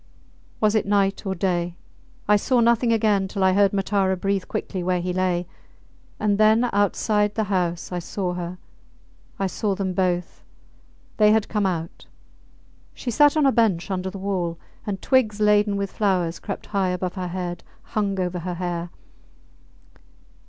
Was 0.59 0.73
it 0.73 0.87
night 0.87 1.27
or 1.27 1.35
day? 1.35 1.75
I 2.27 2.35
saw 2.35 2.59
nothing 2.59 2.91
again 2.91 3.27
till 3.27 3.43
I 3.43 3.53
heard 3.53 3.71
Matara 3.71 4.17
breathe 4.17 4.47
quickly 4.47 4.81
where 4.81 4.99
he 4.99 5.13
lay, 5.13 5.45
and 6.19 6.39
then 6.39 6.67
outside 6.73 7.35
the 7.35 7.43
house 7.53 7.91
I 7.91 7.99
saw 7.99 8.33
her. 8.33 8.57
I 9.37 9.45
saw 9.45 9.75
them 9.75 9.93
both. 9.93 10.41
They 11.17 11.31
had 11.31 11.47
come 11.49 11.67
out. 11.67 12.07
She 12.95 13.11
sat 13.11 13.37
on 13.37 13.45
a 13.45 13.51
bench 13.51 13.91
under 13.91 14.09
the 14.09 14.17
wall, 14.17 14.57
and 14.87 14.99
twigs 15.03 15.39
laden 15.39 15.77
with 15.77 15.91
flowers 15.91 16.39
crept 16.39 16.65
high 16.73 16.89
above 16.89 17.13
her 17.13 17.27
head, 17.27 17.63
hung 17.83 18.19
over 18.19 18.39
her 18.39 18.55
hair. 18.55 18.89